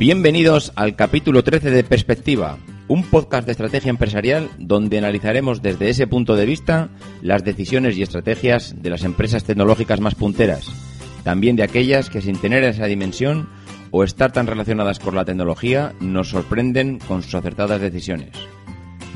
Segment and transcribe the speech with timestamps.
[0.00, 2.56] Bienvenidos al capítulo 13 de Perspectiva,
[2.88, 6.88] un podcast de estrategia empresarial donde analizaremos desde ese punto de vista
[7.20, 10.72] las decisiones y estrategias de las empresas tecnológicas más punteras,
[11.22, 13.50] también de aquellas que sin tener esa dimensión
[13.90, 18.30] o estar tan relacionadas con la tecnología nos sorprenden con sus acertadas decisiones.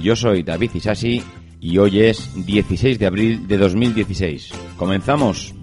[0.03, 1.23] Yo soy David Isasi
[1.61, 4.51] y hoy es 16 de abril de 2016.
[4.77, 5.55] ¡Comenzamos!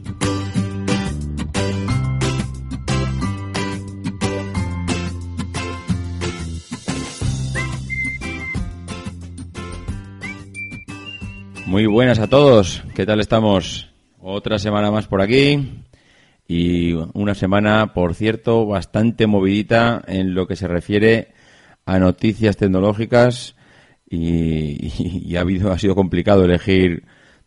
[11.66, 13.90] Muy buenas a todos, ¿qué tal estamos?
[14.20, 15.84] Otra semana más por aquí
[16.48, 21.34] y una semana, por cierto, bastante movidita en lo que se refiere
[21.86, 23.56] a noticias tecnológicas
[24.10, 27.04] y, ha habido ha sido complicado elegir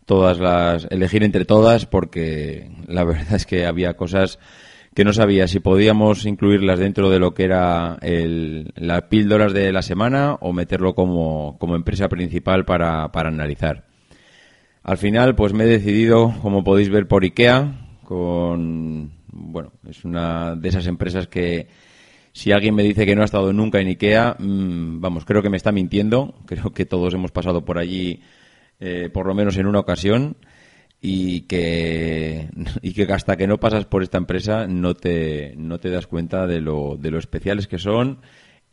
[0.06, 4.38] todas las elegir entre todas porque la verdad es que había cosas
[4.94, 9.72] que no sabía si podíamos incluirlas dentro de lo que era el, las píldoras de
[9.72, 13.93] la semana o meterlo como, como empresa principal para, para analizar.
[14.84, 20.54] Al final, pues me he decidido, como podéis ver, por IKEA, con, bueno, es una
[20.56, 21.68] de esas empresas que
[22.32, 25.48] si alguien me dice que no ha estado nunca en IKEA, mm, vamos, creo que
[25.48, 26.34] me está mintiendo.
[26.46, 28.20] Creo que todos hemos pasado por allí,
[28.78, 30.36] eh, por lo menos en una ocasión,
[31.00, 32.50] y que,
[32.82, 36.46] y que hasta que no pasas por esta empresa no te, no te das cuenta
[36.46, 38.18] de lo, de lo especiales que son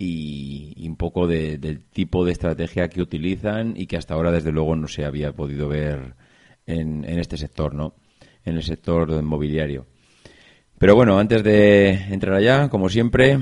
[0.04, 4.76] y, un poco del tipo de estrategia que utilizan y que hasta ahora desde luego
[4.76, 6.16] no se había podido ver
[6.66, 7.94] en, este sector, ¿no?
[8.44, 9.86] En el sector inmobiliario.
[10.80, 13.38] Pero bueno, antes de entrar allá, como siempre,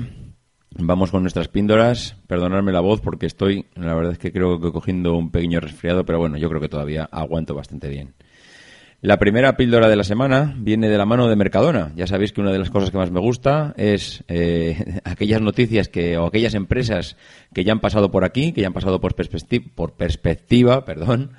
[0.72, 2.16] vamos con nuestras píndoras.
[2.26, 6.04] Perdonadme la voz porque estoy, la verdad es que creo que cogiendo un pequeño resfriado,
[6.04, 8.14] pero bueno, yo creo que todavía aguanto bastante bien.
[9.02, 11.90] La primera píldora de la semana viene de la mano de Mercadona.
[11.96, 15.88] Ya sabéis que una de las cosas que más me gusta es eh, aquellas noticias
[15.88, 17.16] que o aquellas empresas
[17.54, 21.32] que ya han pasado por aquí, que ya han pasado por, perspectiva, perdón,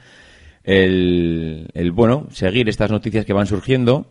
[0.63, 4.07] el, el, bueno seguir estas noticias que van surgiendo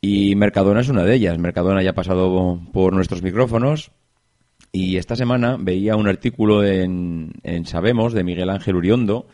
[0.00, 1.36] y Mercadona es una de ellas.
[1.38, 3.90] Mercadona ya ha pasado por nuestros micrófonos
[4.72, 9.26] y esta semana veía un artículo en, en Sabemos de Miguel Ángel Uriondo,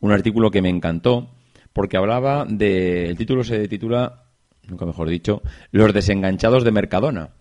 [0.00, 1.30] un artículo que me encantó
[1.76, 3.10] porque hablaba de.
[3.10, 4.22] El título se titula,
[4.66, 5.42] nunca mejor dicho,
[5.72, 7.34] Los desenganchados de Mercadona.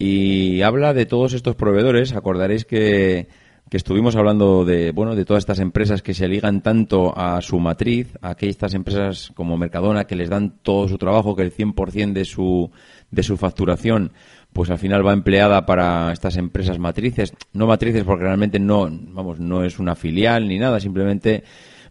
[0.00, 2.12] Y habla de todos estos proveedores.
[2.12, 3.28] Acordaréis que,
[3.70, 7.60] que estuvimos hablando de, bueno, de todas estas empresas que se ligan tanto a su
[7.60, 12.12] matriz, a estas empresas como Mercadona que les dan todo su trabajo, que el 100%
[12.14, 12.72] de su,
[13.12, 14.10] de su facturación
[14.52, 19.38] pues al final va empleada para estas empresas matrices, no matrices porque realmente no, vamos,
[19.38, 21.44] no es una filial ni nada, simplemente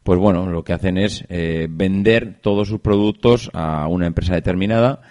[0.08, 5.02] pues bueno, lo que hacen es eh, vender todos sus productos a una empresa determinada.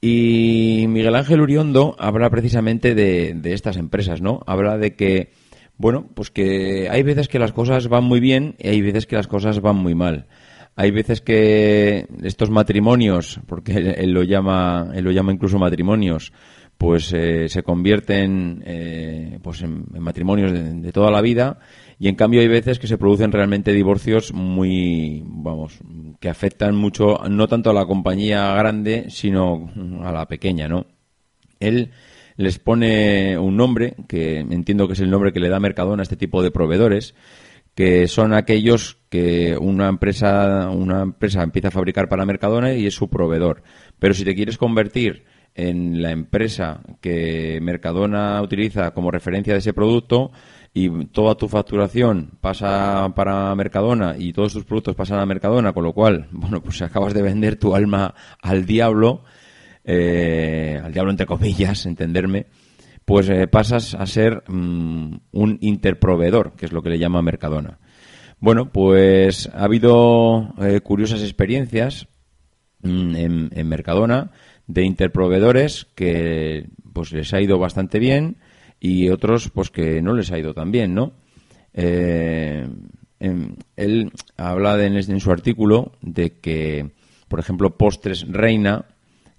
[0.00, 4.40] Y Miguel Ángel Uriondo habla precisamente de, estas empresas, ¿no?
[4.44, 5.30] Habla de que,
[5.76, 9.14] bueno, pues que hay veces que las cosas van muy bien y hay veces que
[9.14, 10.26] las cosas van muy mal.
[10.74, 16.32] Hay veces que estos matrimonios, porque él, lo llama, él lo llama incluso matrimonios,
[16.76, 21.60] pues eh, se convierten eh, pues en, matrimonios de, toda la vida
[21.98, 25.78] y en cambio hay veces que se producen realmente divorcios muy, vamos,
[26.20, 29.70] que afectan mucho, no tanto a la compañía grande, sino
[30.02, 30.86] a la pequeña, ¿no?
[31.60, 31.90] Él
[32.36, 36.04] les pone un nombre, que entiendo que es el nombre que le da Mercadona a
[36.04, 37.14] este tipo de proveedores,
[37.74, 42.94] que son aquellos que una empresa, una empresa empieza a fabricar para Mercadona y es
[42.94, 43.62] su proveedor.
[43.98, 45.24] Pero si te quieres convertir
[45.54, 50.32] en la empresa que Mercadona utiliza como referencia de ese producto,
[50.76, 55.84] y toda tu facturación pasa para Mercadona y todos tus productos pasan a Mercadona, con
[55.84, 58.12] lo cual, bueno, pues acabas de vender tu alma
[58.42, 59.22] al diablo,
[59.84, 62.46] eh, al diablo entre comillas, entenderme,
[63.04, 67.78] pues eh, pasas a ser mm, un interproveedor, que es lo que le llama Mercadona.
[68.40, 72.08] Bueno, pues ha habido eh, curiosas experiencias
[72.82, 74.32] mm, en, en Mercadona
[74.66, 78.38] de interproveedores que pues les ha ido bastante bien
[78.80, 81.12] y otros pues que no les ha ido tan bien, ¿no?
[81.72, 82.66] Eh,
[83.76, 86.90] él habla en, su artículo de que,
[87.28, 88.84] por ejemplo, Postres Reina,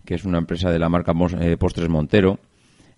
[0.06, 2.40] que es una empresa de la marca eh, Postres Montero,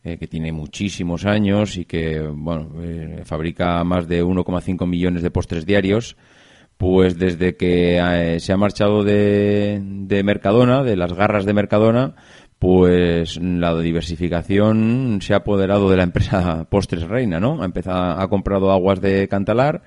[0.03, 5.31] eh, que tiene muchísimos años y que bueno, eh, fabrica más de 1,5 millones de
[5.31, 6.15] postres diarios,
[6.77, 12.15] pues desde que se ha marchado de, de Mercadona, de las garras de Mercadona,
[12.59, 17.61] pues la diversificación se ha apoderado de la empresa Postres Reina, ¿no?
[17.61, 19.83] Ha empezado, ha comprado aguas de Cantalar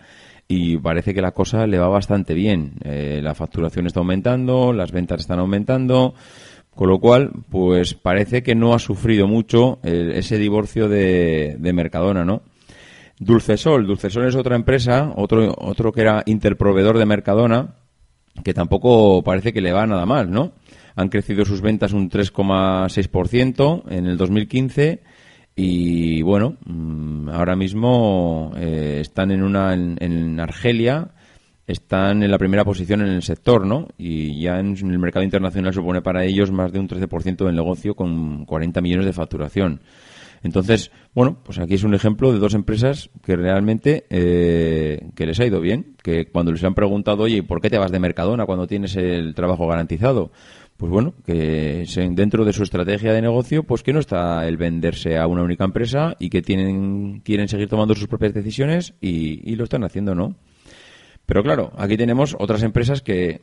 [0.46, 2.74] y parece que la cosa le va bastante bien.
[2.84, 6.14] Eh, la facturación está aumentando, las ventas están aumentando,
[6.74, 12.24] con lo cual, pues parece que no ha sufrido mucho ese divorcio de, de Mercadona,
[12.24, 12.42] ¿no?
[13.20, 17.74] Dulcesol, Dulcesol es otra empresa, otro, otro que era interproveedor de Mercadona,
[18.42, 20.52] que tampoco parece que le va nada mal, ¿no?
[20.96, 25.02] Han crecido sus ventas un 3,6% en el 2015
[25.56, 31.10] y bueno, mm, ahora mismo eh, están en una en, Argelia,
[31.66, 33.88] están en la primera posición en el sector, ¿no?
[33.98, 37.94] Y ya en el mercado internacional supone para ellos más de un 13% del negocio
[37.94, 39.80] con 40 millones de facturación.
[40.42, 45.38] Entonces, bueno, pues aquí es un ejemplo de dos empresas que realmente eh, que les
[45.40, 48.46] ha ido bien, que cuando les han preguntado, oye, ¿por qué te vas de Mercadona
[48.46, 50.30] cuando tienes el trabajo garantizado?
[50.80, 55.18] Pues bueno, que dentro de su estrategia de negocio, pues que no está el venderse
[55.18, 59.64] a una única empresa y que tienen, quieren seguir tomando sus propias decisiones y, lo
[59.64, 60.36] están haciendo, ¿no?
[61.26, 63.42] Pero claro, aquí tenemos otras empresas que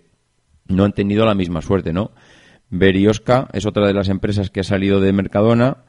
[0.68, 2.10] no han tenido la misma suerte, ¿no?
[2.72, 5.84] Berioska es otra de las empresas que ha salido de Mercadona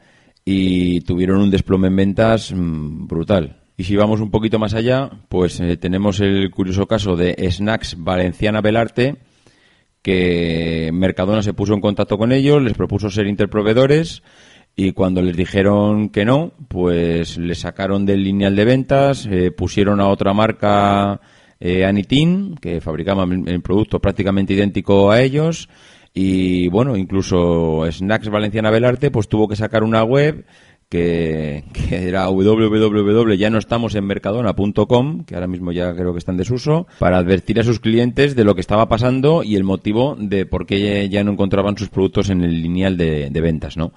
[0.44, 3.62] y tuvieron un desplome en ventas mm, brutal.
[3.78, 7.96] Y si vamos un poquito más allá, pues eh, tenemos el curioso caso de Snacks
[7.96, 9.16] Valenciana Belarte,
[10.02, 14.22] que Mercadona se puso en contacto con ellos, les propuso ser interproveedores
[14.76, 20.00] y cuando les dijeron que no, pues les sacaron del lineal de ventas, eh, pusieron
[20.00, 21.20] a otra marca
[21.58, 25.68] eh, Anitin, que fabricaba el producto prácticamente idéntico a ellos
[26.14, 30.44] y bueno, incluso Snacks Valenciana Belarte pues tuvo que sacar una web
[30.88, 36.32] que, era www, ya no estamos en mercadona.com, que ahora mismo ya creo que está
[36.32, 40.16] en desuso, para advertir a sus clientes de lo que estaba pasando y el motivo
[40.18, 43.92] de por qué ya no encontraban sus productos en el lineal de, ventas, ¿no?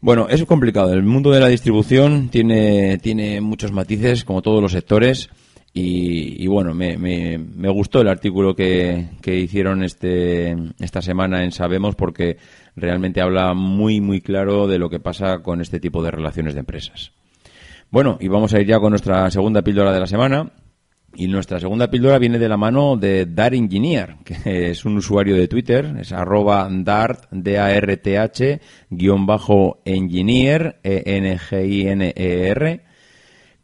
[0.00, 0.92] Bueno, es complicado.
[0.92, 5.30] El mundo de la distribución tiene, tiene muchos matices, como todos los sectores.
[5.78, 7.36] Y, bueno, me,
[7.68, 12.38] gustó el artículo que, hicieron este, esta semana en Sabemos porque
[12.76, 16.60] realmente habla muy, muy claro de lo que pasa con este tipo de relaciones de
[16.60, 17.12] empresas.
[17.90, 20.50] Bueno, y vamos a ir ya con nuestra segunda píldora de la semana.
[21.14, 25.36] Y nuestra segunda píldora viene de la mano de Dart Engineer, que es un usuario
[25.36, 31.26] de Twitter, es arroba Dart, D-A-R-T-H, guion bajo Engineer, E-N-G-I-N-E-R,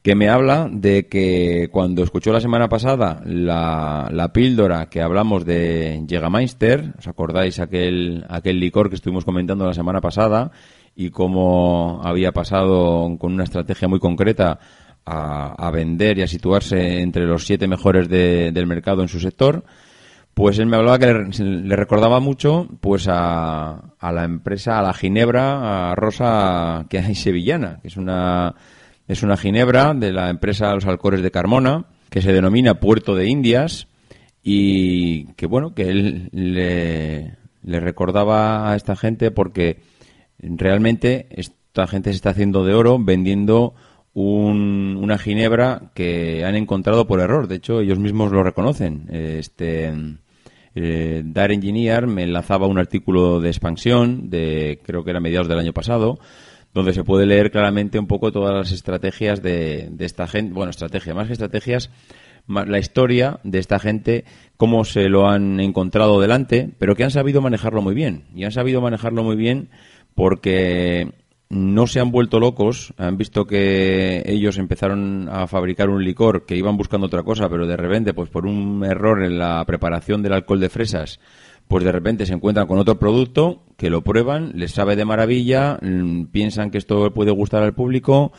[0.03, 5.45] que me habla de que cuando escuchó la semana pasada la, la píldora que hablamos
[5.45, 10.51] de Jägermeister, ¿os acordáis aquel, aquel licor que estuvimos comentando la semana pasada
[10.97, 14.59] y cómo había pasado con una estrategia muy concreta
[15.07, 19.65] a, a vender y a situarse entre los siete mejores del mercado en su sector?
[20.35, 24.95] Pues él me hablaba que le, recordaba mucho pues a, a la empresa, a la
[24.95, 28.55] Ginebra, a Rosa que hay sevillana, que es una
[29.13, 33.29] es una ginebra de la empresa Los Alcores de Carmona, que se denomina Puerto de
[33.29, 33.87] Indias
[34.43, 39.83] y que bueno, que él le, recordaba a esta gente porque
[40.39, 43.75] realmente esta gente se está haciendo de oro vendiendo
[44.15, 47.49] una ginebra que han encontrado por error.
[47.49, 49.07] De hecho, ellos mismos lo reconocen.
[49.11, 49.93] Este,
[50.75, 55.59] eh, Dar Engineer me enlazaba un artículo de expansión de creo que era mediados del
[55.59, 56.19] año pasado
[56.75, 61.15] donde se puede leer claramente un poco todas las estrategias de, esta gente, bueno, estrategia,
[61.15, 61.91] más que estrategias,
[62.49, 64.25] la historia de esta gente,
[64.57, 68.25] cómo se lo han encontrado delante, pero que han sabido manejarlo muy bien.
[68.35, 69.69] Y han sabido manejarlo muy bien
[70.15, 71.13] porque
[71.53, 76.57] no se han vuelto locos, han visto que ellos empezaron a fabricar un licor que
[76.57, 80.33] iban buscando otra cosa, pero de repente, pues por un error en la preparación del
[80.33, 81.21] alcohol de fresas,
[81.73, 85.79] pues de repente se encuentran con otro producto que lo prueban, les sabe de maravilla,
[85.81, 88.31] mm, piensan que esto puede gustar al público,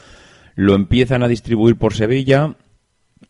[0.53, 2.57] lo empiezan a distribuir por Sevilla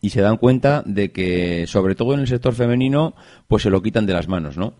[0.02, 3.14] y se dan cuenta de que, sobre todo en el sector femenino,
[3.48, 4.74] pues se lo quitan de las manos, ¿no?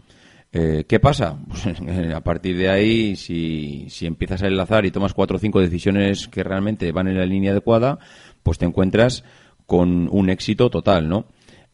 [0.52, 1.38] Eh, ¿Qué pasa?
[1.48, 5.58] Pues, a partir de ahí, si, si empiezas a enlazar y tomas cuatro o cinco
[5.58, 7.98] decisiones que realmente van en la línea adecuada,
[8.42, 9.24] pues te encuentras
[9.64, 11.24] con un éxito total, ¿no?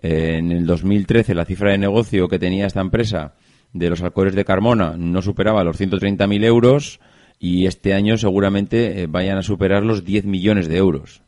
[0.03, 3.35] En el 2013 la cifra de negocio que tenía esta empresa
[3.73, 7.01] de los alcoholes de Carmona no superaba los 130.000 euros
[7.39, 11.23] y este año seguramente eh, vayan a superar los 10 millones de euros.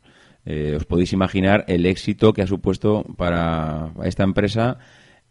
[0.45, 4.77] eh, os podéis imaginar el éxito que ha supuesto para esta empresa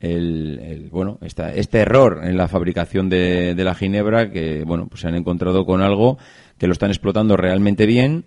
[0.01, 5.15] el, bueno este error en la fabricación de, la ginebra que bueno pues se han
[5.15, 6.19] encontrado con algo
[6.59, 8.25] que lo están explotando realmente bien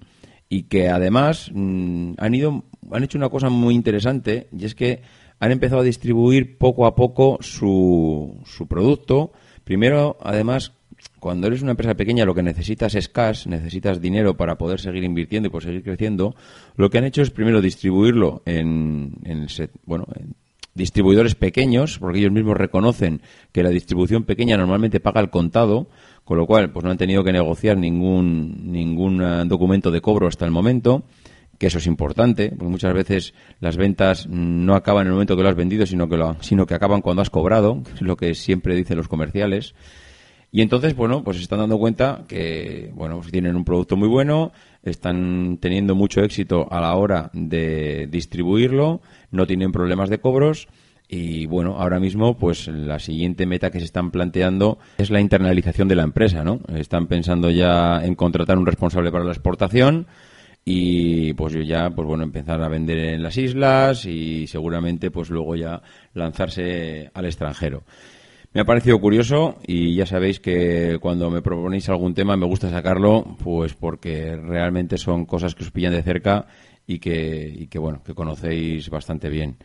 [0.48, 5.02] y que además mm, han ido han hecho una cosa muy interesante y es que
[5.40, 9.32] han empezado a distribuir poco a poco su, su producto.
[9.64, 10.72] Primero además
[11.20, 15.04] cuando eres una empresa pequeña lo que necesitas es cash, necesitas dinero para poder seguir
[15.04, 16.36] invirtiendo y por seguir creciendo,
[16.76, 19.48] lo que han hecho es primero distribuirlo en, en
[19.86, 20.36] bueno, en
[20.76, 25.88] distribuidores pequeños, porque ellos mismos reconocen que la distribución pequeña normalmente paga el contado,
[26.26, 30.28] con lo cual pues no han tenido que negociar ningún ningún eh, documento de cobro
[30.28, 31.06] hasta el momento
[31.58, 35.44] que eso es importante, porque muchas veces las ventas no acaban en el momento que
[35.44, 38.18] lo has vendido, sino que, lo, sino que acaban cuando has cobrado, que es lo
[38.18, 39.76] que siempre dicen los comerciales.
[40.52, 44.08] Y entonces, bueno, pues se están dando cuenta que, bueno, pues tienen un producto muy
[44.08, 50.68] bueno, están teniendo mucho éxito a la hora de distribuirlo, no tienen problemas de cobros
[51.08, 55.88] y, bueno, ahora mismo, pues la siguiente meta que se están planteando es la internalización
[55.88, 56.62] de la empresa, ¿no?
[56.74, 60.08] Están pensando ya en contratar un responsable para la exportación
[60.66, 65.56] y pues ya pues bueno empezar a vender en las islas y seguramente pues luego
[65.56, 65.82] ya
[66.14, 67.84] lanzarse al extranjero
[68.56, 72.70] me ha parecido curioso y ya sabéis que cuando me proponéis algún tema me gusta
[72.70, 76.48] sacarlo, pues porque realmente son cosas que os pillan de cerca
[76.88, 79.58] y que, y que bueno, que conocéis bastante bien.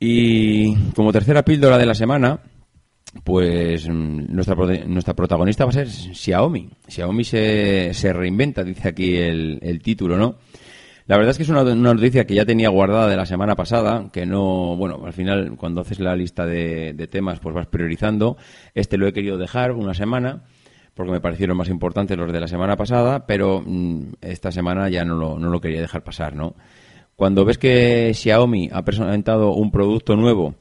[0.00, 2.40] Y como tercera píldora de la semana,
[3.22, 4.56] pues mm, nuestra,
[4.86, 6.68] nuestra protagonista va a ser Xiaomi.
[6.88, 10.36] Xiaomi se, se reinventa, dice aquí el, el título, ¿no?
[11.06, 14.08] La verdad es que es una, noticia que ya tenía guardada de la semana pasada,
[14.10, 18.38] que no, bueno, al final cuando haces la lista de, temas pues vas priorizando.
[18.74, 20.44] Este lo he querido dejar una semana
[20.94, 25.04] porque me parecieron más importantes los de la semana pasada, pero mm, esta semana ya
[25.04, 26.54] no lo, no lo quería dejar pasar, ¿no?
[27.16, 30.54] Cuando ves que Xiaomi ha presentado un producto nuevo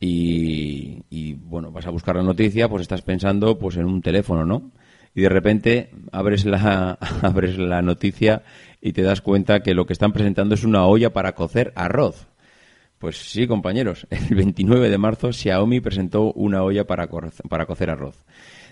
[0.00, 4.70] y, bueno, vas a buscar la noticia, pues estás pensando pues en un teléfono, ¿no?
[5.14, 6.92] Y de repente abres la,
[7.22, 8.42] abres la noticia
[8.80, 12.28] y te das cuenta que lo que están presentando es una olla para cocer arroz.
[12.98, 17.08] Pues sí, compañeros, el 29 de marzo Xiaomi presentó una olla para,
[17.48, 18.24] para cocer arroz.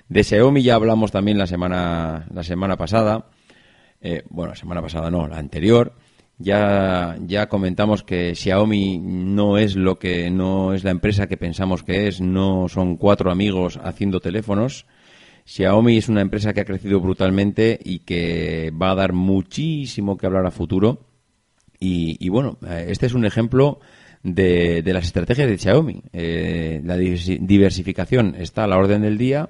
[0.08, 3.26] De Xiaomi ya hablamos también la semana, la semana pasada.
[4.00, 5.92] Eh, bueno, la semana pasada no, la anterior.
[6.38, 11.82] Ya, ya comentamos que Xiaomi no es lo que no es la empresa que pensamos
[11.82, 14.86] que es, no son cuatro amigos haciendo teléfonos,
[15.48, 20.26] Xiaomi es una empresa que ha crecido brutalmente y que va a dar muchísimo que
[20.26, 21.06] hablar a futuro.
[21.80, 23.80] Y, bueno, eh, este es un ejemplo
[24.22, 26.02] de, las estrategias de Xiaomi.
[26.12, 29.48] Eh, la diversificación está a la orden del día.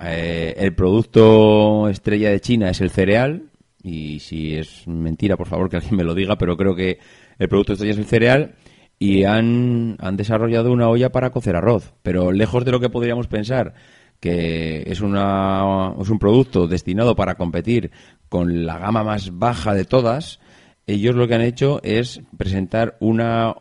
[0.00, 3.44] Eh, el producto estrella de China es el cereal.
[3.82, 6.98] Y si es mentira, por favor, que alguien me lo diga, pero creo que
[7.38, 8.54] el producto estrella es el cereal.
[8.98, 11.92] Y han, han desarrollado una olla para cocer arroz.
[12.02, 13.74] Pero lejos de lo que podríamos pensar
[14.22, 17.90] que es, una, es un producto destinado para competir
[18.28, 20.38] con la gama más baja de todas,
[20.86, 23.52] ellos lo que han hecho es presentar una,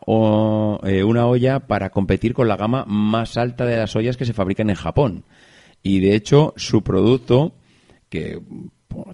[0.84, 4.34] eh, una olla para competir con la gama más alta de las ollas que se
[4.34, 5.25] fabrican en Japón.
[5.82, 7.56] Y de hecho, su producto,
[8.10, 8.40] que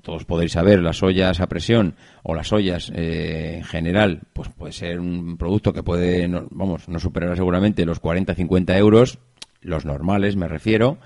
[0.02, 4.74] todos podéis saber, las ollas a presión o las ollas eh, en general, pues puede
[4.74, 9.20] ser un producto que puede, vamos, no superar seguramente los 40-50 euros,
[9.62, 10.98] los normales me refiero,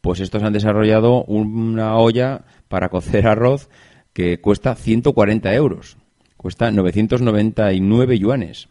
[0.00, 3.68] pues estos han desarrollado una olla para cocer arroz
[4.12, 5.96] que cuesta 140 euros,
[6.36, 8.68] cuesta 999 yuanes,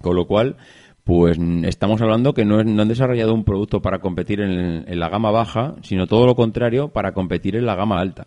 [0.00, 0.56] con lo cual
[1.04, 5.74] pues estamos hablando que no, han desarrollado un producto para competir en, la gama baja,
[5.82, 8.26] sino todo lo contrario, para competir en la gama alta.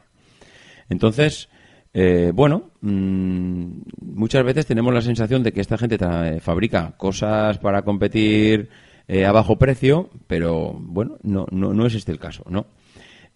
[0.89, 1.49] Entonces,
[1.93, 5.97] eh, bueno, mm, muchas veces tenemos la sensación de que esta gente
[6.39, 8.69] fabrica cosas para competir
[9.07, 12.67] eh, a bajo precio, pero bueno, no, no, no es este el caso, ¿no?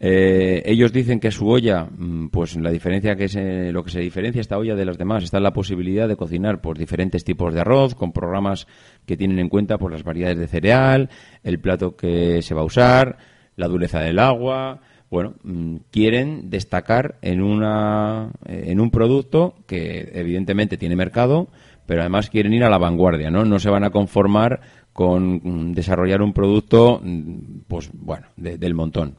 [0.04, 3.92] Eh, ellos dicen que su olla, mm, pues la diferencia que es eh, lo que
[3.92, 7.24] se diferencia esta olla de las demás está en la posibilidad de cocinar por diferentes
[7.24, 8.66] tipos de arroz, con programas
[9.06, 11.10] que tienen en cuenta por las variedades de cereal,
[11.44, 13.18] el plato que se va a usar,
[13.56, 14.82] la dureza del agua.
[15.12, 21.50] Bueno, mm, quieren destacar en una en un producto que evidentemente tiene mercado,
[21.86, 23.44] pero además quieren ir a la vanguardia, ¿no?
[23.44, 24.62] No se van a conformar
[24.94, 27.02] con desarrollar un producto,
[27.68, 29.18] pues bueno, del montón.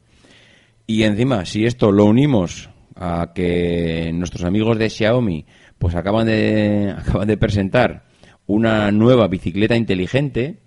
[0.86, 5.46] Y encima, si esto lo unimos a que nuestros amigos de Xiaomi
[5.78, 8.04] pues acaban de, acaban de presentar
[8.46, 10.58] una nueva bicicleta inteligente,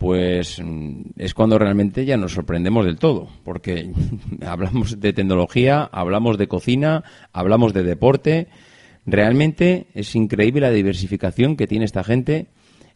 [0.00, 0.60] pues
[1.16, 3.92] es cuando realmente ya nos sorprendemos del todo, porque
[4.44, 8.48] hablamos de tecnología, hablamos de cocina, hablamos de deporte,
[9.06, 12.48] Realmente es increíble la diversificación que tiene esta gente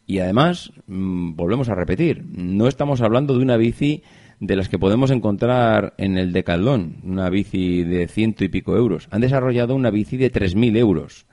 [0.07, 4.03] y además, mm, volvemos a repetir, no estamos hablando de una bici
[4.39, 9.07] de las que podemos encontrar en el Decathlon, una bici de ciento y pico euros.
[9.11, 11.25] Han desarrollado una bici de 3.000 euros.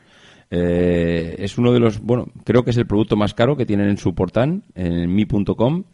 [0.54, 3.88] Eh, es uno de los, bueno, creo que es el producto más caro que tienen
[3.88, 5.84] en su portal, en mi.com.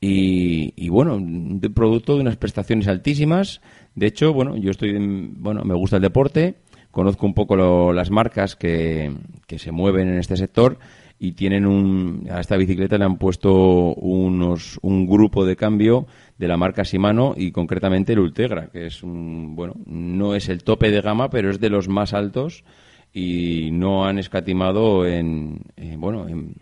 [0.00, 3.60] Y, y, bueno, un producto de unas prestaciones altísimas.
[3.96, 4.96] De hecho, bueno, yo estoy,
[5.32, 6.58] bueno, me gusta el deporte,
[6.92, 9.12] conozco un poco las marcas que,
[9.48, 10.78] que se mueven en este sector
[11.18, 13.52] y tienen un, a esta bicicleta le han puesto
[13.94, 16.06] unos, un grupo de cambio
[16.38, 20.62] de la marca Shimano y concretamente el Ultegra, que es un, bueno, no es el
[20.62, 22.62] tope de gama, pero es de los más altos
[23.12, 25.60] y no han escatimado en,
[25.96, 26.54] bueno, en,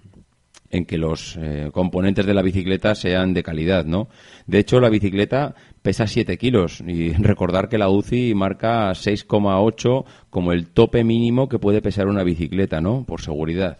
[0.86, 4.08] que los eh, componentes de la bicicleta sean de calidad, ¿no?
[4.46, 10.52] De hecho, la bicicleta pesa 7 kilos y recordar que la UCI marca 6,8 como
[10.52, 13.04] el tope mínimo que puede pesar una bicicleta, ¿no?
[13.04, 13.78] Por seguridad.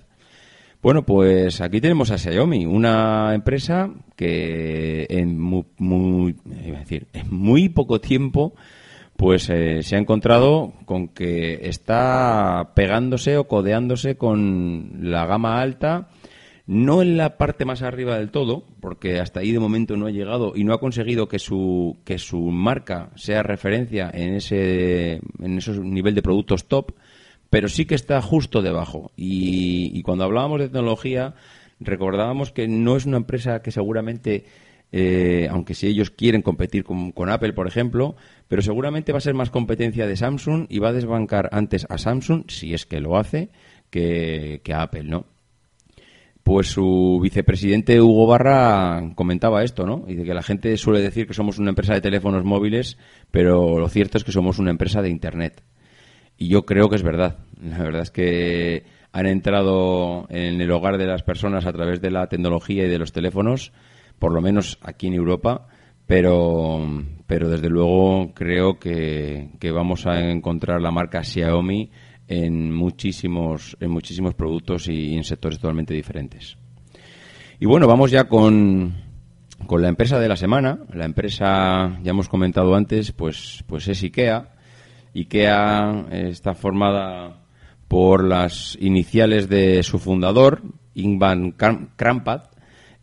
[0.83, 8.01] Bueno, pues aquí tenemos a Xiaomi, una empresa que en muy, decir, en muy poco
[8.01, 8.55] tiempo
[9.17, 16.09] pues eh, se ha encontrado con que está pegándose o codeándose con la gama alta,
[16.67, 20.11] no en la parte más arriba del todo, porque hasta ahí de momento no ha
[20.11, 25.59] llegado y no ha conseguido que su, que su marca sea referencia en ese, en
[25.59, 26.93] ese nivel de productos top,
[27.51, 29.13] pero sí que está justo debajo.
[29.17, 31.35] Y, cuando hablábamos de tecnología,
[31.81, 34.45] recordábamos que no es una empresa que seguramente,
[34.99, 38.17] eh, aunque si ellos quieren competir con, Apple, por ejemplo,
[38.49, 41.99] pero seguramente va a ser más competencia de Samsung y va a desbancar antes a
[41.99, 43.51] Samsung, si es que lo hace,
[43.91, 45.27] que, que a Apple, ¿no?
[46.43, 50.07] Pues su vicepresidente Hugo Barra comentaba esto, ¿no?
[50.09, 52.97] Y de que la gente suele decir que somos una empresa de teléfonos móviles,
[53.31, 55.63] pero lo cierto es que somos una empresa de Internet.
[56.39, 57.37] Y yo creo que es verdad.
[57.63, 62.11] La verdad es que han entrado en el hogar de las personas a través de
[62.11, 63.73] la tecnología y de los teléfonos,
[64.19, 65.67] por lo menos aquí en Europa,
[66.07, 66.87] pero,
[67.27, 71.91] pero desde luego creo que, vamos a encontrar la marca Xiaomi
[72.29, 76.57] en muchísimos, en muchísimos productos y en sectores totalmente diferentes.
[77.59, 78.95] Y bueno, vamos ya con,
[79.67, 80.81] con la empresa de la semana.
[80.93, 84.51] La empresa, ya hemos comentado antes, pues, pues es IKEA.
[85.15, 87.43] IKEA está formada
[87.89, 90.63] por las iniciales de su fundador,
[90.95, 92.56] Ingvan Krampat,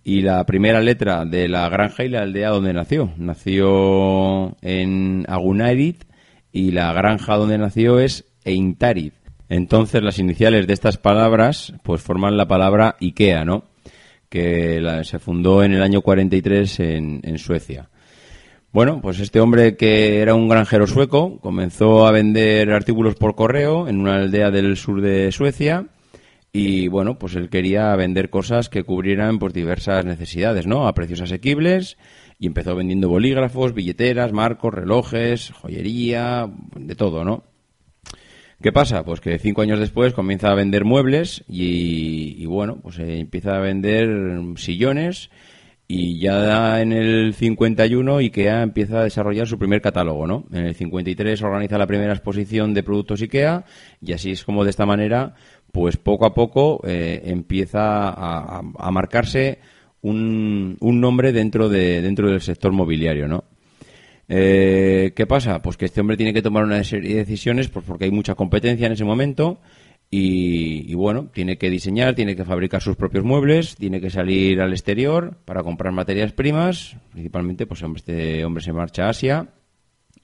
[0.04, 3.12] y la primera letra de la granja y la aldea donde nació.
[3.18, 6.04] Nació en Agunairit
[6.52, 9.14] y la granja donde nació es Eintarid.
[9.50, 13.66] Entonces las iniciales de estas palabras pues forman la palabra IKEA, ¿no?
[14.28, 17.90] Que se fundó en el año 43 en, en Suecia.
[18.72, 23.88] Bueno, pues este hombre que era un granjero sueco comenzó a vender artículos por correo
[23.88, 25.86] en una aldea del sur de Suecia
[26.56, 30.88] y bueno, pues él quería vender cosas que cubrieran pues diversas necesidades, ¿no?
[30.88, 31.98] A precios asequibles
[32.38, 37.44] y empezó vendiendo bolígrafos, billeteras, marcos, relojes, joyería, de todo, ¿no?
[38.62, 39.04] ¿Qué pasa?
[39.04, 44.08] Pues que cinco años después comienza a vender muebles y, bueno, pues empieza a vender
[44.58, 45.32] sillones
[45.88, 50.46] y ya en el 51 IKEA empieza a desarrollar su primer catálogo, ¿no?
[50.54, 53.66] En el 53 organiza la primera exposición de productos IKEA
[54.02, 55.36] y así es como de esta manera,
[55.74, 59.58] pues poco a poco eh, empieza a, marcarse
[60.04, 63.44] un, un, nombre dentro, de, dentro del sector mobiliario, ¿no?
[64.30, 65.64] Eh, ¿Qué pasa?
[65.64, 68.36] Pues que este hombre tiene que tomar una serie de decisiones pues porque hay mucha
[68.36, 69.62] competencia en ese momento
[70.12, 74.74] y, bueno, tiene que diseñar, tiene que fabricar sus propios muebles, tiene que salir al
[74.74, 79.48] exterior para comprar materias primas, principalmente pues este hombre se marcha a Asia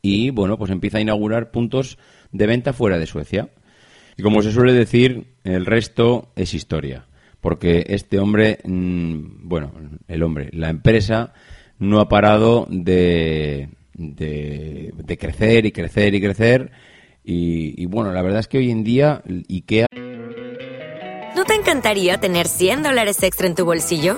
[0.03, 1.97] y bueno, pues empieza a inaugurar puntos
[2.31, 3.49] de venta fuera de Suecia.
[4.19, 7.05] Y como se suele decir, el resto es historia,
[7.41, 9.71] porque este hombre, mm, bueno,
[10.07, 11.33] el hombre, la empresa
[11.77, 16.71] no ha parado de, de, de crecer y crecer y crecer
[17.31, 19.85] y, bueno, la verdad es que hoy en día IKEA...
[21.35, 24.17] ¿No te encantaría tener 100 dólares extra en tu bolsillo?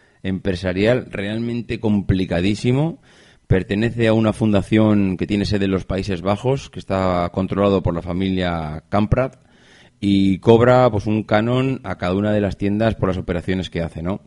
[0.23, 3.01] empresarial realmente complicadísimo.
[3.47, 7.93] Pertenece a una fundación que tiene sede en los Países Bajos, que está controlado por
[7.93, 9.33] la familia Kamprad
[9.99, 13.81] y cobra pues un canon a cada una de las tiendas por las operaciones que
[13.81, 14.21] hace, ¿no?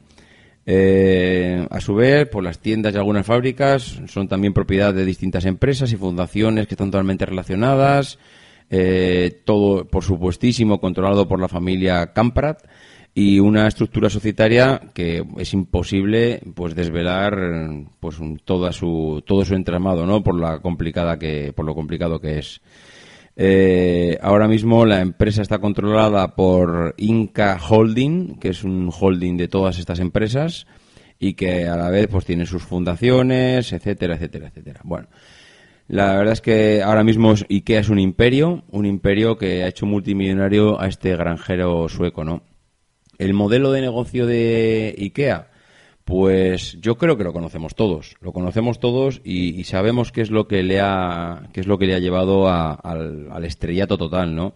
[0.67, 5.45] Eh, a su vez, pues las tiendas y algunas fábricas son también propiedad de distintas
[5.45, 8.19] empresas y fundaciones que están totalmente relacionadas.
[8.71, 12.57] Eh, todo, por supuestísimo, controlado por la familia Kamprad
[13.15, 17.39] y una estructura societaria que es imposible pues desvelar
[18.01, 22.39] pues toda su todo su entramado no por la complicada que por lo complicado que
[22.39, 22.61] es.
[23.37, 29.49] Eh, ahora mismo la empresa está controlada por Inca Holding que es un holding de
[29.49, 30.67] todas estas empresas
[31.19, 34.81] y que a la vez pues tiene sus fundaciones etcétera etcétera etcétera.
[34.83, 35.09] Bueno
[35.87, 39.87] la verdad es que ahora mismo IKEA es un imperio, un imperio que ha hecho
[39.87, 42.43] multimillonario a este granjero sueco, ¿no?
[43.19, 45.51] El modelo de negocio de IKEA,
[46.05, 50.47] pues yo creo que lo conocemos todos, lo conocemos todos y, sabemos qué es lo
[50.47, 54.55] que le ha, qué es lo que le ha llevado al, estrellato total, ¿no?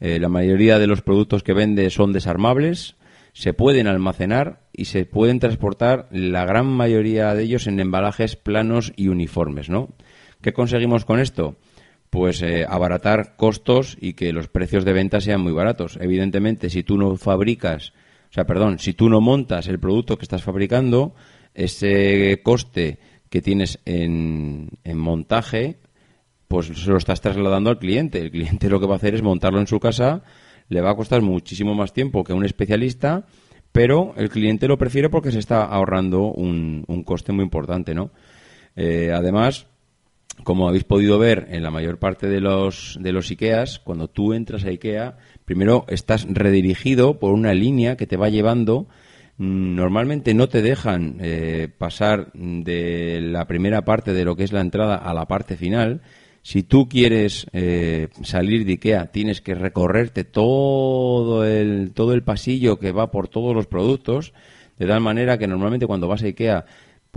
[0.00, 2.96] Eh, la mayoría de los productos que vende son desarmables,
[3.32, 8.92] se pueden almacenar y se pueden transportar la gran mayoría de ellos en embalajes planos
[8.96, 9.90] y uniformes, ¿no?
[10.40, 11.56] ¿Qué conseguimos con esto?
[12.10, 15.98] Pues eh, abaratar costos y que los precios de venta sean muy baratos.
[16.00, 17.92] Evidentemente, si tú no fabricas,
[18.30, 21.14] o sea, perdón, si tú no montas el producto que estás fabricando,
[21.54, 22.98] ese coste
[23.30, 25.78] que tienes en, en montaje,
[26.46, 28.20] pues se lo estás trasladando al cliente.
[28.20, 30.22] El cliente lo que va a hacer es montarlo en su casa,
[30.68, 33.26] le va a costar muchísimo más tiempo que un especialista,
[33.72, 38.10] pero el cliente lo prefiere porque se está ahorrando un, un coste muy importante, ¿no?
[38.76, 39.66] Eh, además,
[40.44, 44.32] como habéis podido ver en la mayor parte de los, de los IKEAs, cuando tú
[44.32, 48.86] entras a IKEA, primero estás redirigido por una línea que te va llevando.
[49.38, 54.52] Mm, normalmente no te dejan eh, pasar de la primera parte de lo que es
[54.52, 56.02] la entrada a la parte final.
[56.42, 62.78] Si tú quieres eh, salir de IKEA, tienes que recorrerte todo el, todo el pasillo
[62.78, 64.32] que va por todos los productos,
[64.78, 66.64] de tal manera que normalmente cuando vas a IKEA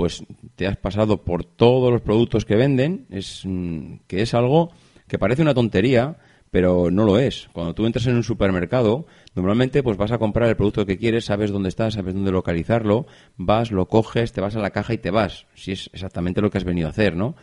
[0.01, 0.23] pues
[0.55, 4.71] te has pasado por todos los productos que venden, es mm, que es algo
[5.07, 6.17] que parece una tontería,
[6.49, 7.49] pero no lo es.
[7.53, 11.25] Cuando tú entras en un supermercado, normalmente pues vas a comprar el producto que quieres,
[11.25, 13.05] sabes dónde está, sabes dónde localizarlo,
[13.37, 16.49] vas, lo coges, te vas a la caja y te vas, si es exactamente lo
[16.49, 17.35] que has venido a hacer, ¿no?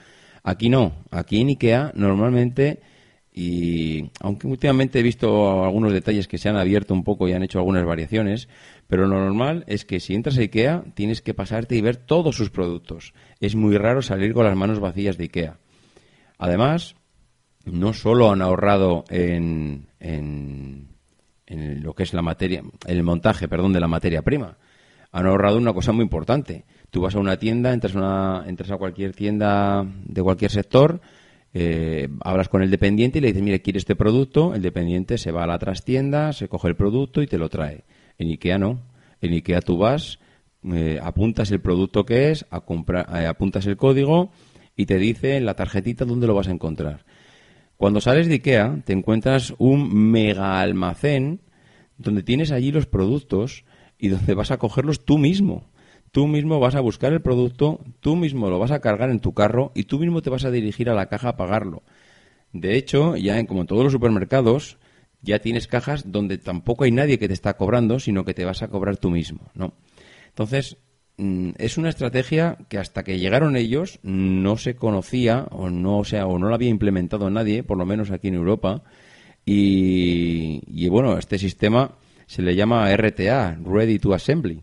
[0.42, 2.80] Aquí no, aquí en IKEA normalmente
[3.40, 7.44] y aunque últimamente he visto algunos detalles que se han abierto un poco y han
[7.44, 8.48] hecho algunas variaciones,
[8.88, 12.34] pero lo normal es que si entras a IKEA tienes que pasarte y ver todos
[12.34, 13.14] sus productos.
[13.38, 15.56] Es muy raro salir con las manos vacías de IKEA.
[16.36, 16.96] Además,
[17.64, 20.88] no solo han ahorrado en, en,
[21.46, 24.58] lo que es la materia, el montaje, perdón, de la materia prima,
[25.12, 26.64] han ahorrado una cosa muy importante.
[26.90, 31.00] Tú vas a una tienda, entras, una, entras a cualquier tienda de cualquier sector,
[31.54, 35.32] eh, hablas con el dependiente y le dices, mire, quiere este producto, el dependiente se
[35.32, 37.84] va a la trastienda, se coge el producto y te lo trae.
[38.18, 38.80] En IKEA no.
[39.20, 40.18] En IKEA tú vas,
[40.64, 42.62] eh, apuntas el producto que es, a
[43.20, 44.30] eh, apuntas el código
[44.76, 47.04] y te dice en la tarjetita dónde lo vas a encontrar.
[47.76, 51.40] Cuando sales de IKEA te encuentras un mega almacén
[51.96, 53.64] donde tienes allí los productos
[53.98, 55.68] y donde vas a cogerlos tú mismo.
[56.12, 59.34] Tú mismo vas a buscar el producto, tú mismo lo vas a cargar en tu
[59.34, 61.82] carro y tú mismo te vas a dirigir a la caja a pagarlo.
[62.52, 64.78] De hecho, ya en, como en todos los supermercados,
[65.20, 68.62] ya tienes cajas donde tampoco hay nadie que te está cobrando, sino que te vas
[68.62, 69.74] a cobrar tú mismo, ¿no?
[70.28, 70.78] Entonces,
[71.18, 76.04] mm, es una estrategia que hasta que llegaron ellos no se conocía o no, o
[76.04, 78.82] sea, o no la había implementado nadie, por lo menos aquí en Europa.
[79.44, 84.62] Y, y bueno, este sistema se le llama RTA, Ready to Assembly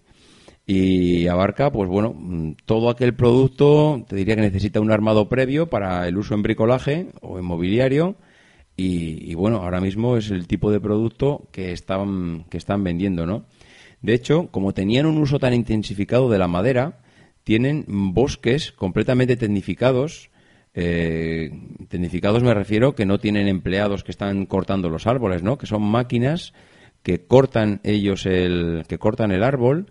[0.67, 5.69] y abarca, pues bueno, mm, todo aquel producto, te diría que necesita un armado previo
[5.69, 8.15] para el uso en bricolaje o en mobiliario
[8.77, 13.45] y, bueno, ahora mismo es el tipo de producto que están, que están vendiendo, ¿no?
[14.01, 16.99] De hecho, como tenían un uso tan intensificado de la madera,
[17.45, 20.29] tienen bosques completamente tecnificados.
[20.73, 21.51] Eh,
[21.87, 25.57] tecnificados me refiero que no tienen empleados que están cortando los árboles, ¿no?
[25.57, 26.53] Que son máquinas
[27.01, 29.87] que cortan ellos el, que cortan el árbol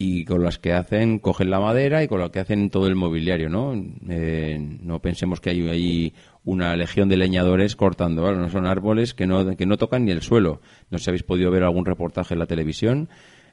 [0.00, 2.94] y con las que hacen, cogen la madera y con las que hacen todo el
[2.94, 3.74] mobiliario, ¿no?
[4.08, 9.26] Eh, no pensemos que hay ahí una legión de leñadores cortando, no son árboles que
[9.26, 10.60] no, que no tocan ni el suelo.
[10.90, 13.08] No sé si habéis podido ver algún reportaje en la televisión.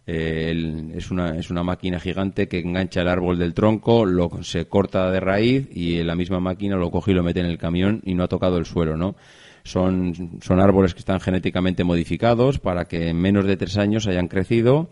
[0.06, 4.68] Eh, es, una, es una máquina gigante que engancha el árbol del tronco, lo, se
[4.68, 8.02] corta de raíz y la misma máquina lo coge y lo mete en el camión
[8.06, 9.16] y no ha tocado el suelo, ¿no?
[9.64, 14.28] Son, son árboles que están genéticamente modificados para que en menos de tres años hayan
[14.28, 14.92] crecido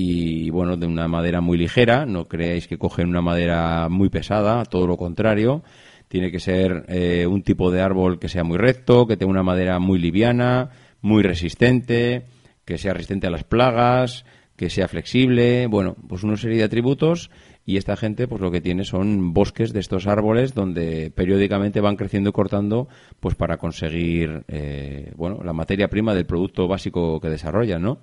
[0.00, 4.64] y bueno, de una madera muy ligera, no creáis que cogen una madera muy pesada,
[4.64, 5.64] todo lo contrario,
[6.06, 9.42] tiene que ser eh, un tipo de árbol que sea muy recto, que tenga una
[9.42, 12.26] madera muy liviana, muy resistente,
[12.64, 17.32] que sea resistente a las plagas, que sea flexible, bueno, pues una serie de atributos.
[17.66, 21.96] Y esta gente pues lo que tiene son bosques de estos árboles donde periódicamente van
[21.96, 27.28] creciendo y cortando pues para conseguir eh, bueno la materia prima del producto básico que
[27.28, 27.98] desarrollan, ¿no?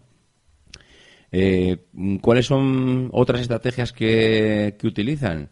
[1.38, 1.80] Eh,
[2.22, 5.50] ¿Cuáles son otras estrategias que, utilizan?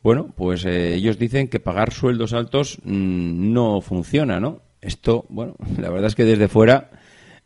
[0.00, 4.62] Bueno, pues eh, ellos dicen que pagar sueldos altos mm, no funciona, ¿no?
[4.80, 6.92] Esto, bueno, la verdad es que desde fuera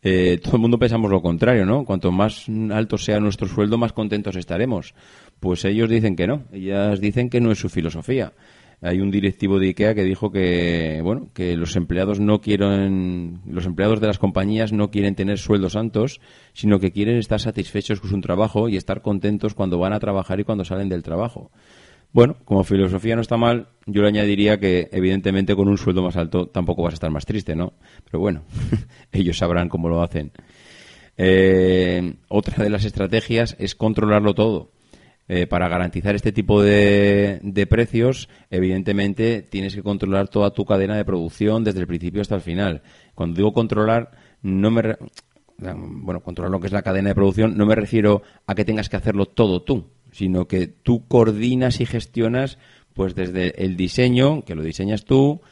[0.03, 1.87] eh, todo el mundo pensamos lo contrario, ¿no?
[1.87, 4.95] Cuanto más alto sea nuestro sueldo, más contentos estaremos.
[5.41, 8.35] Pues ellos dicen que no, ellas dicen que no es su filosofía
[8.83, 13.67] hay un directivo de IKEA que dijo que bueno que los empleados no quieren los
[13.67, 16.21] empleados de las compañías no quieren tener sueldos altos
[16.55, 20.41] sino que quieren estar satisfechos con su trabajo y estar contentos cuando van a trabajar
[20.41, 21.51] y cuando salen del trabajo.
[22.13, 26.17] Bueno como filosofía no está mal yo le añadiría que evidentemente con un sueldo más
[26.17, 28.45] alto tampoco vas a estar más triste no pero bueno
[29.13, 30.33] ellos sabrán cómo lo hacen.
[31.19, 34.71] Eh, otra de las estrategias es controlarlo todo
[35.33, 41.05] eh, para garantizar este tipo de, precios, evidentemente tienes que controlar toda tu cadena de
[41.05, 42.83] producción desde el principio hasta el final.
[43.15, 44.11] Cuando digo controlar,
[44.43, 44.97] no me.
[45.57, 48.89] bueno, controlar lo que es la cadena de producción, no me refiero a que tengas
[48.89, 52.59] que hacerlo todo tú, sino que tú coordinas y gestionas
[52.93, 55.43] pues desde el diseño, que lo diseñas tú,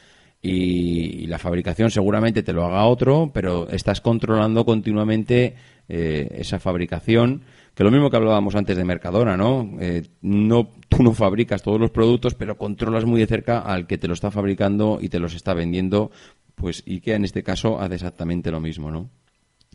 [0.41, 5.55] y, la fabricación seguramente te lo haga otro, pero estás controlando continuamente
[5.87, 7.43] eh, esa fabricación
[7.79, 9.77] que lo mismo que hablábamos antes de Mercadona, ¿no?
[9.79, 13.97] Eh, no tú no fabricas todos los productos, pero controlas muy de cerca al que
[13.97, 16.11] te lo está fabricando y te los está vendiendo,
[16.55, 19.09] pues IKEA en este caso hace exactamente lo mismo, ¿no?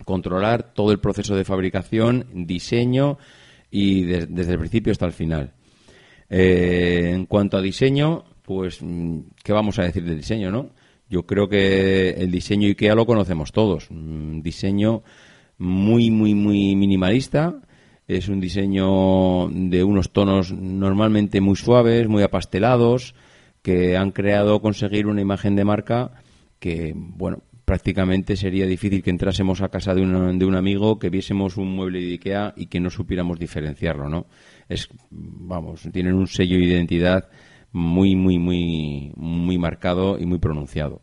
[0.04, 3.16] Controlar todo el proceso de fabricación, diseño
[3.70, 5.54] y desde el principio hasta el final.
[6.28, 10.68] Eh, en cuanto a diseño, pues, mm, ¿qué vamos a decir del diseño, no?
[11.08, 13.88] Yo creo que el diseño IKEA lo conocemos todos.
[13.88, 15.02] Un diseño
[15.56, 17.62] muy, muy, muy minimalista,
[18.06, 23.14] es un diseño de unos tonos normalmente muy suaves, muy apastelados,
[23.62, 26.12] que han creado conseguir una imagen de marca
[26.58, 31.10] que, bueno, prácticamente sería difícil que entrásemos a casa de un, de un amigo, que
[31.10, 34.26] viésemos un mueble de Ikea y que no supiéramos diferenciarlo, ¿no?
[34.68, 37.28] Es, vamos, tienen un sello de identidad
[37.72, 41.00] muy, muy, muy, muy marcado y muy pronunciado.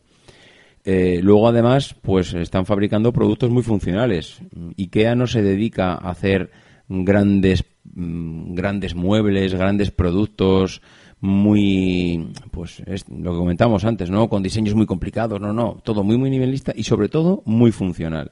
[0.83, 4.41] Eh, luego, además, pues están fabricando productos muy funcionales.
[4.77, 6.51] IKEA no se dedica a hacer
[6.91, 10.81] grandes, mm, grandes muebles, grandes productos,
[11.21, 14.27] muy, pues es lo que comentamos antes, ¿no?
[14.27, 18.31] Con diseños muy complicados, no, no, todo muy, muy nivelista y sobre todo muy funcional.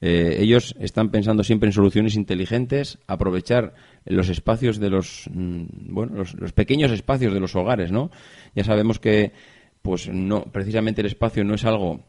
[0.00, 6.16] Eh, ellos están pensando siempre en soluciones inteligentes, aprovechar los espacios de los, mm, bueno,
[6.16, 8.10] los, los, pequeños espacios de los hogares, ¿no?
[8.56, 9.32] Ya sabemos que,
[9.82, 12.00] pues no, precisamente el espacio no es algo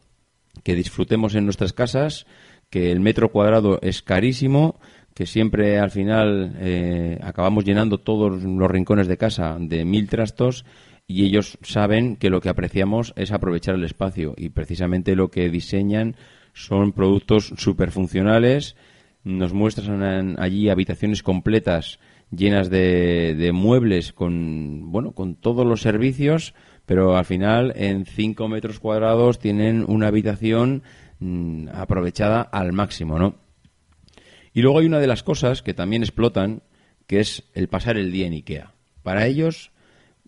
[0.64, 2.26] que disfrutemos en nuestras casas,
[2.70, 4.80] que el metro cuadrado es carísimo,
[5.14, 10.64] que siempre al final eh, acabamos llenando todos los rincones de casa de mil trastos
[11.06, 14.34] y ellos saben que lo que apreciamos es aprovechar el espacio.
[14.36, 16.16] Y precisamente lo que diseñan
[16.52, 18.76] son productos súper funcionales,
[19.22, 21.98] nos muestran allí habitaciones completas
[22.30, 26.54] llenas de, muebles con bueno con todos los servicios
[26.86, 30.82] pero al final en cinco metros cuadrados tienen una habitación
[31.20, 33.36] mm, aprovechada al máximo no
[34.54, 36.62] y luego hay una de las cosas que también explotan,
[37.08, 38.72] que es el pasar el día en IKEA.
[39.02, 39.72] Para ellos,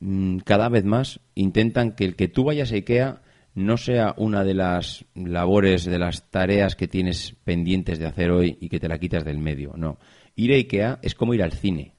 [0.01, 3.23] mm, cada vez más intentan que el que tú vayas a IKEA
[3.55, 8.59] no sea una de las labores, de las tareas que tienes pendientes de hacer hoy
[8.61, 9.75] y que te la quitas del medio.
[9.77, 9.99] No.
[10.35, 11.95] Ir a IKEA es como ir al cine.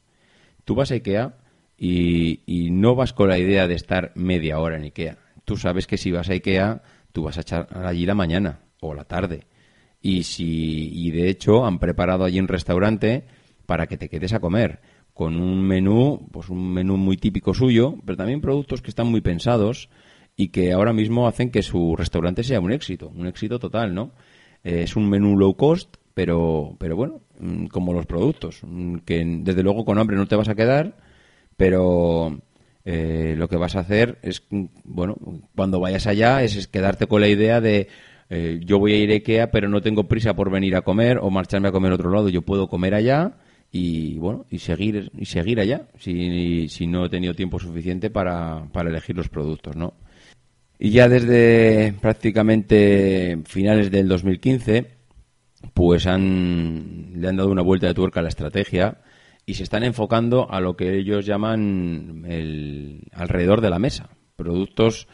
[0.65, 1.37] Tú vas a IKEA
[1.77, 5.17] y, y no vas con la idea de estar media hora en IKEA.
[5.45, 8.93] Tú sabes que si vas a IKEA, tú vas a echar allí la mañana o
[8.93, 9.47] la tarde
[10.07, 13.25] y si y de hecho han preparado allí un restaurante
[13.65, 14.79] para que te quedes a comer
[15.13, 19.19] con un menú, pues un menú muy típico suyo, pero también productos que están muy
[19.19, 19.89] pensados
[20.37, 24.11] y que ahora mismo hacen que su restaurante sea un éxito, un éxito total, ¿no?
[24.63, 29.25] Eh, es un menú low cost, pero, pero bueno, mm, como los productos, mm, que
[29.41, 30.95] desde luego con hambre no te vas a quedar,
[31.57, 32.39] pero
[32.85, 35.17] eh, lo que vas a hacer es, mm, bueno,
[35.55, 37.89] cuando vayas allá es, quedarte con la idea de
[38.29, 41.19] eh, yo voy a ir a Ikea, pero no tengo prisa por venir a comer
[41.21, 42.29] o marcharme a comer a otro lado.
[42.29, 43.37] Yo puedo comer allá
[43.71, 48.67] y bueno y seguir y seguir allá si, si no he tenido tiempo suficiente para,
[48.71, 49.93] para elegir los productos, ¿no?
[50.79, 54.85] Y ya desde prácticamente finales del 2015,
[55.73, 59.01] pues han, le han dado una vuelta de tuerca a la estrategia
[59.45, 64.09] y se están enfocando a lo que ellos llaman el alrededor de la mesa.
[64.35, 65.07] Productos,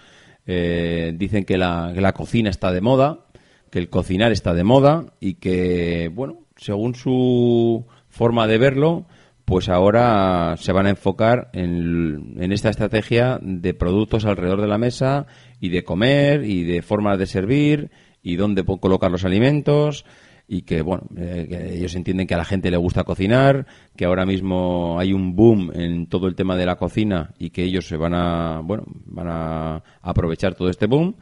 [0.46, 3.26] eh, dicen que la, que la cocina está de moda,
[3.70, 9.06] que el cocinar está de moda y que, bueno, según su forma de verlo,
[9.46, 14.78] pues ahora se van a enfocar en, en, esta estrategia de productos alrededor de la
[14.78, 15.28] mesa
[15.60, 20.06] y de comer y de formas de servir y dónde colocar los alimentos
[20.48, 24.26] y que bueno eh, ellos entienden que a la gente le gusta cocinar que ahora
[24.26, 27.98] mismo hay un boom en todo el tema de la cocina y que ellos se
[27.98, 31.16] van a bueno van a aprovechar todo este boom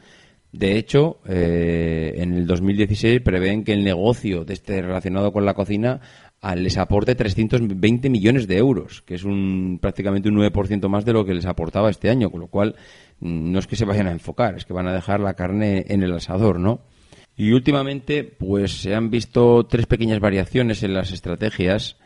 [0.51, 5.53] de hecho, eh, en el 2016 prevén que el negocio de este relacionado con la
[5.53, 6.01] cocina
[6.55, 11.23] les aporte 320 millones de euros, que es un prácticamente un 9% más de lo
[11.23, 12.75] que les aportaba este año, con lo cual
[13.19, 15.85] mm, no es que se vayan a enfocar, es que van a dejar la carne
[15.87, 16.81] en el asador, ¿no?
[17.35, 21.97] Y últimamente, pues se han visto tres pequeñas variaciones en las estrategias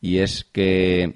[0.00, 1.14] y es que,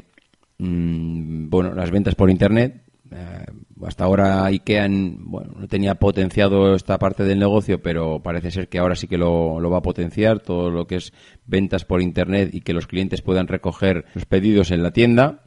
[0.59, 3.47] mm, bueno, las ventas por Internet, eh,
[3.87, 8.79] hasta ahora IKEA bueno, no tenía potenciado esta parte del negocio, pero parece ser que
[8.79, 11.13] ahora sí que lo, va a potenciar, todo lo que es
[11.47, 15.43] ventas por Internet y que los clientes puedan recoger los pedidos en la tienda.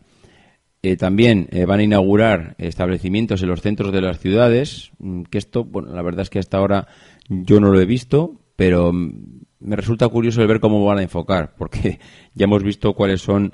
[0.84, 5.40] Eh, también eh, van a inaugurar establecimientos en los centros de las ciudades, mm, que
[5.40, 6.88] esto, bueno, la verdad es que hasta ahora
[7.30, 11.56] yo no lo he visto, pero me resulta curioso el ver cómo van a enfocar,
[11.58, 12.00] porque
[12.34, 13.54] ya hemos visto cuáles son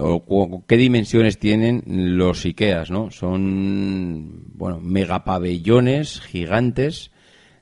[0.00, 1.82] o, qué dimensiones tienen
[2.16, 3.10] los IKEAs, ¿no?
[3.10, 7.10] Son, bueno, megapabellones gigantes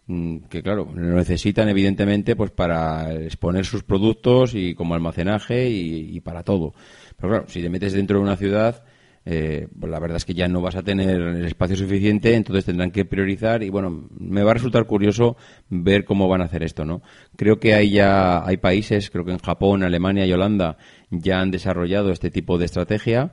[0.07, 6.21] mm, que claro, lo necesitan evidentemente pues para exponer sus productos y como almacenaje y,
[6.21, 6.75] para todo.
[7.17, 8.85] Pero claro, si te metes dentro de una ciudad,
[9.31, 12.65] eh, pues la verdad es que ya no vas a tener el espacio suficiente, entonces
[12.65, 15.37] tendrán que priorizar y bueno, me va a resultar curioso
[15.69, 17.01] ver cómo van a hacer esto, ¿no?
[17.37, 20.77] Creo que hay ya hay países, creo que en Japón, Alemania y Holanda
[21.11, 23.31] ya han desarrollado este tipo de estrategia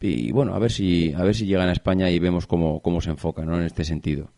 [0.00, 3.00] y bueno, a ver si a ver si llegan a España y vemos cómo, cómo
[3.00, 3.56] se enfoca, ¿no?
[3.56, 4.30] En este sentido.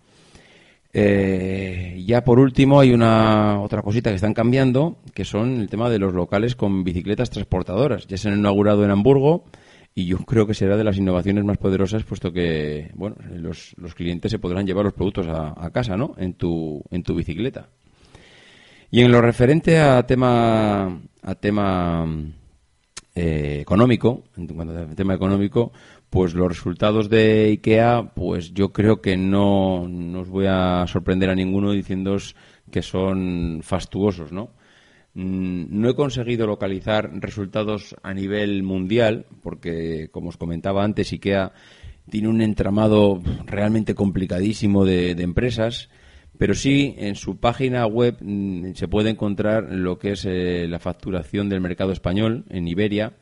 [0.92, 5.88] Eh, ya por último hay una otra cosita que están cambiando, que son el tema
[5.90, 8.06] de los locales con bicicletas transportadoras.
[8.06, 9.44] Ya se han inaugurado en Hamburgo
[10.00, 13.94] y yo creo que será de las innovaciones más poderosas puesto que bueno los, los
[13.94, 17.68] clientes se podrán llevar los productos a, casa no en tu en tu bicicleta.
[18.90, 22.06] Y en lo referente a tema a tema
[23.14, 25.70] eh, económico en cuanto al tema económico
[26.08, 31.28] pues los resultados de IKEA pues yo creo que no, no os voy a sorprender
[31.28, 32.34] a ninguno diciéndoos
[32.70, 34.50] que son fastuosos no
[35.14, 41.52] no he conseguido localizar resultados a nivel mundial, porque, como os comentaba antes, IKEA
[42.08, 45.88] tiene un entramado realmente complicadísimo de, empresas,
[46.38, 50.78] pero sí en su página web mm, se puede encontrar lo que es eh, la
[50.78, 53.12] facturación del mercado español en Iberia.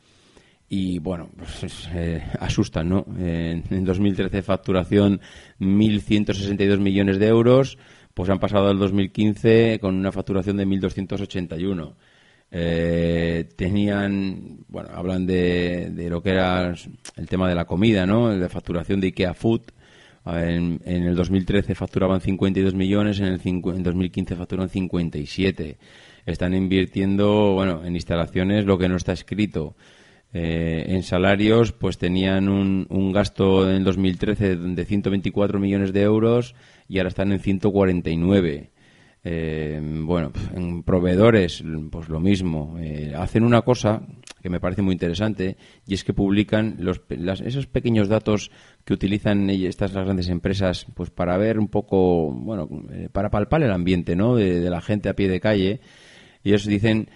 [0.71, 3.05] Y bueno, pues, eh, asustan, ¿no?
[3.17, 5.19] en 2013 facturación
[5.59, 7.77] 1.162 millones de euros,
[8.13, 11.93] pues han pasado al 2015 con una facturación de 1.281.
[12.51, 16.73] Eh, tenían, bueno, hablan de, de, lo que era
[17.15, 18.29] el tema de la comida, ¿no?
[18.29, 19.61] De facturación de IKEA Food.
[20.25, 25.77] En, el 2013 facturaban 52 millones, en el en 2015 facturan 57.
[26.25, 29.75] Están invirtiendo, bueno, en instalaciones lo que no está escrito.
[30.31, 36.53] Eh, en salarios, pues tenían un, un gasto en 2013 de 124 millones de euros
[36.89, 38.71] y ahora están en 149.
[39.23, 42.77] Eh, bueno, en proveedores, pues lo mismo.
[42.79, 44.01] Eh, hacen una cosa
[44.41, 47.01] que me parece muy interesante y es que publican los,
[47.45, 48.49] esos pequeños datos
[48.85, 53.71] que utilizan estas grandes empresas pues para ver un poco, bueno, eh, para palpar el
[53.71, 54.35] ambiente ¿no?
[54.35, 55.81] de, la gente a pie de calle.
[56.43, 57.09] Y ellos dicen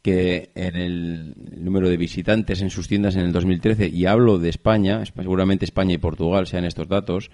[0.00, 4.48] que en el, número de visitantes en sus tiendas en el 2013, y hablo de
[4.48, 7.30] España, seguramente España y Portugal sean estos datos,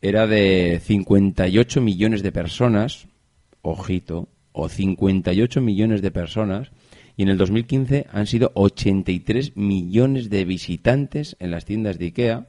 [0.00, 3.08] era de 58 millones de personas,
[3.62, 6.70] ojito, o 58 millones de personas,
[7.16, 12.48] y en el 2015 han sido 83 millones de visitantes en las tiendas de IKEA.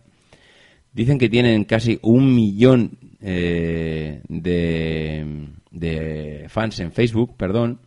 [0.93, 7.79] Dicen que tienen casi un millón eh, de, de fans en Facebook, perdón,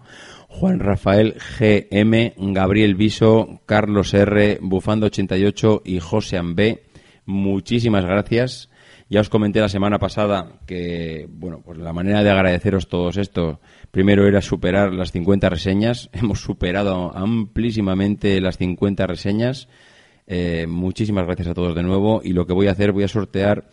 [0.53, 6.85] Juan Rafael GM, Gabriel Viso, Carlos R, Bufando 88 y José B.
[7.25, 8.69] Muchísimas gracias.
[9.09, 13.61] Ya os comenté la semana pasada que, bueno, pues la manera de agradeceros todos esto,
[13.91, 16.11] primero era superar las 50 reseñas.
[16.15, 19.69] Hemos superado amplísimamente las 50 reseñas.
[20.27, 22.21] Eh, muchísimas gracias a todos de nuevo.
[22.23, 23.65] Y lo que voy a hacer, voy a sortear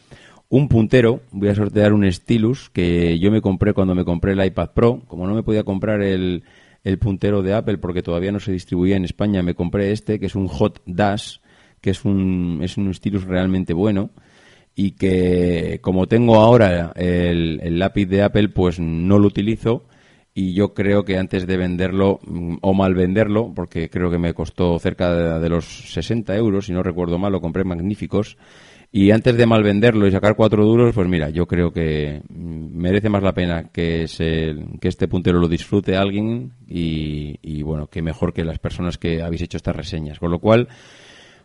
[0.47, 4.43] un puntero, voy a sortear un stylus que yo me compré cuando me compré el
[4.43, 5.01] iPad Pro.
[5.07, 6.43] Como no me podía comprar el,
[6.83, 9.43] el puntero de Apple porque todavía no se distribuía en España.
[9.43, 11.37] Me compré este, que es un Hot Dash,
[11.81, 14.11] que es un, es un stylus realmente bueno
[14.75, 19.85] y que como tengo ahora el, lápiz de Apple, pues no lo utilizo
[20.33, 24.33] y yo creo que antes de venderlo mm, o mal venderlo, porque creo que me
[24.33, 28.37] costó cerca de, de los 60 euros, si no recuerdo mal, lo compré magníficos,
[28.91, 32.75] y antes de mal venderlo y sacar cuatro duros, pues mira, yo creo que mm,
[32.75, 38.01] merece más la pena que, se, que este puntero lo disfrute alguien y, bueno, que
[38.01, 40.17] mejor que las personas que habéis hecho estas reseñas.
[40.17, 40.69] Con lo cual,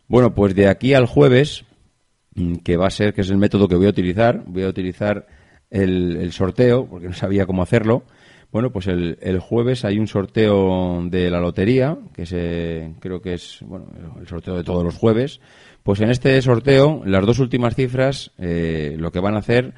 [0.08, 1.66] bueno, pues de aquí al jueves,
[2.34, 4.68] mm, que va a ser, que es el método que voy a utilizar, voy a
[4.68, 5.26] utilizar
[5.68, 8.04] el, sorteo, porque no sabía cómo hacerlo.
[8.52, 13.34] Bueno, pues el, el, jueves hay un sorteo de la lotería, que se, creo que
[13.34, 13.86] es bueno,
[14.18, 15.40] el sorteo de todos los jueves.
[15.84, 19.74] Pues en este sorteo, las dos últimas cifras eh, lo que van a hacer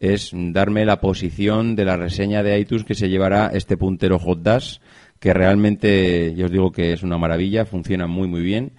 [0.00, 4.40] es darme la posición de la reseña de iTunes que se llevará este puntero Hot
[4.40, 4.78] Dash,
[5.18, 8.72] que realmente yo os digo que es una maravilla, funciona muy muy bien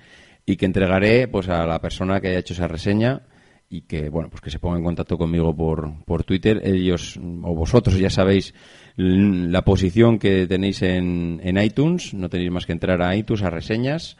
[0.44, 3.28] y que entregaré pues a la persona que haya hecho esa reseña
[3.70, 6.62] y que bueno pues que se ponga en contacto conmigo por, por Twitter.
[6.64, 8.56] Ellos o vosotros ya sabéis
[8.96, 12.16] la posición que tenéis en, en iTunes.
[12.16, 14.18] No tenéis más que entrar a iTunes a reseñas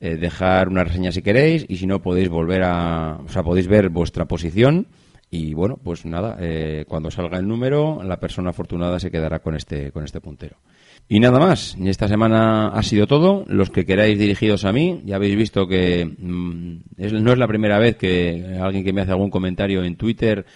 [0.00, 3.68] eh, dejar una reseña si queréis y si no podéis volver a, o sea, podéis
[3.68, 4.86] ver vuestra posición
[5.30, 9.54] y bueno, pues nada, eh, cuando salga el número, la persona afortunada se quedará con
[9.54, 10.56] este, con este puntero.
[11.06, 13.44] Y nada más, esta semana ha sido todo.
[13.46, 17.78] Los que queráis dirigidos a mí, ya habéis visto que mm, no es la primera
[17.78, 20.46] vez que alguien que me hace algún comentario en Twitter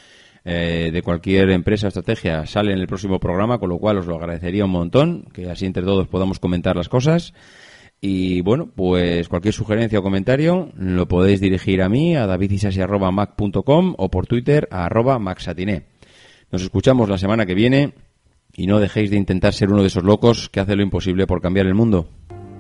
[0.45, 4.07] eh, de cualquier empresa o estrategia sale en el próximo programa, con lo cual os
[4.07, 7.33] lo agradecería un montón, que así entre todos podamos comentar las cosas.
[8.05, 14.11] Y bueno, pues cualquier sugerencia o comentario lo podéis dirigir a mí, a davidisasi.mac.com o
[14.11, 15.87] por Twitter a arroba maxatiné.
[16.51, 17.95] Nos escuchamos la semana que viene
[18.55, 21.41] y no dejéis de intentar ser uno de esos locos que hace lo imposible por
[21.41, 22.09] cambiar el mundo.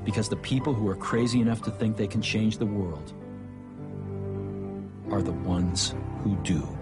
[0.04, 3.12] Because the people who are crazy enough to think they can change the world
[5.10, 5.92] are the ones
[6.24, 6.81] who do.